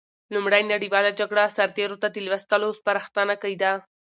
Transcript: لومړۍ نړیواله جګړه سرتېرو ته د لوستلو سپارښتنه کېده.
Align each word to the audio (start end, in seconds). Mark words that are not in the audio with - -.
لومړۍ 0.33 0.63
نړیواله 0.73 1.11
جګړه 1.19 1.45
سرتېرو 1.57 1.97
ته 2.01 2.07
د 2.11 2.17
لوستلو 2.25 2.77
سپارښتنه 2.79 3.35
کېده. 3.41 3.71